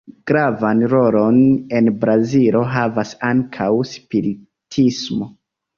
Gravan 0.29 0.79
rolon 0.93 1.37
en 1.81 1.91
Brazilo 2.05 2.65
havas 2.77 3.15
ankaŭ 3.33 3.73
spiritismo. 3.95 5.35